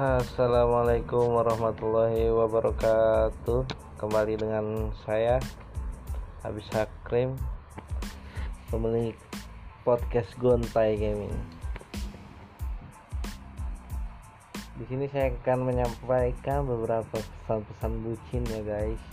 [0.00, 3.68] Assalamualaikum warahmatullahi wabarakatuh.
[4.00, 5.36] Kembali dengan saya
[6.40, 7.36] Habis Hakrim
[8.72, 9.12] Pemilik
[9.84, 11.36] podcast Gontai Gaming.
[14.80, 19.04] Di sini saya akan menyampaikan beberapa pesan-pesan bucin ya guys.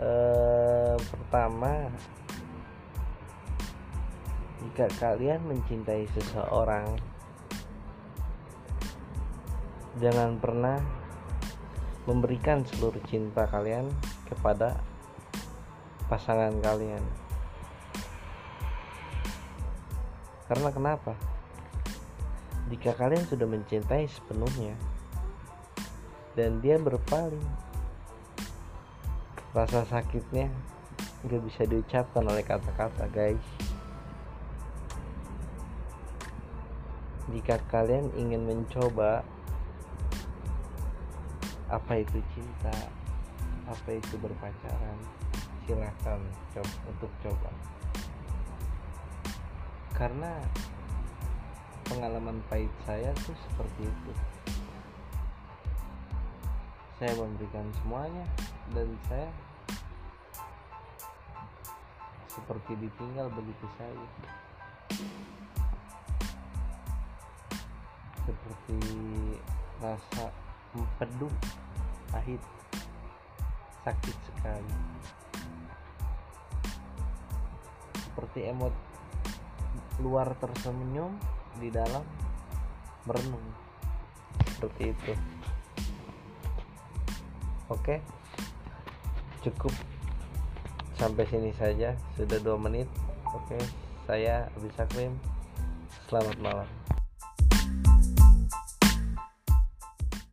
[0.00, 1.92] Eh, Pertama
[4.56, 7.11] Jika kalian mencintai seseorang
[10.00, 10.80] jangan pernah
[12.08, 13.92] memberikan seluruh cinta kalian
[14.24, 14.80] kepada
[16.08, 17.04] pasangan kalian.
[20.48, 21.12] Karena kenapa?
[22.72, 24.76] Jika kalian sudah mencintai sepenuhnya
[26.32, 27.44] dan dia berpaling
[29.52, 30.48] rasa sakitnya
[31.22, 33.48] nggak bisa diucapkan oleh kata-kata guys.
[37.30, 39.22] Jika kalian ingin mencoba
[41.72, 42.76] apa itu cinta?
[43.64, 44.98] Apa itu berpacaran?
[45.64, 46.20] Silahkan
[46.52, 47.50] coba untuk coba.
[49.96, 50.36] Karena
[51.88, 54.12] pengalaman pahit saya tuh seperti itu.
[57.00, 58.28] Saya memberikan semuanya
[58.76, 59.32] dan saya
[62.28, 64.08] seperti ditinggal begitu saja.
[68.28, 68.78] Seperti
[69.80, 70.30] rasa
[70.72, 71.28] empedu
[72.12, 72.42] pahit.
[73.82, 74.74] Sakit sekali.
[77.96, 78.74] Seperti emot
[80.04, 81.16] luar tersenyum
[81.56, 82.04] di dalam
[83.08, 83.42] merenung.
[84.52, 85.12] Seperti itu.
[87.72, 87.98] Oke.
[89.42, 89.74] Cukup.
[91.00, 91.96] Sampai sini saja.
[92.14, 92.86] Sudah dua menit.
[93.32, 93.58] Oke.
[94.06, 95.16] Saya bisa klaim
[96.12, 96.68] selamat malam